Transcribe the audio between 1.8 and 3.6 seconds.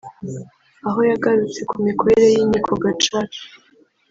mikorere y’Inkiko Gacaca